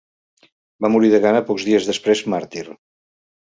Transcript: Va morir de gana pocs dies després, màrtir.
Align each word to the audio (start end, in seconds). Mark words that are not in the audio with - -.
Va 0.85 0.91
morir 0.93 1.11
de 1.15 1.21
gana 1.27 1.43
pocs 1.51 1.67
dies 1.69 1.87
després, 1.93 2.25
màrtir. 2.37 2.69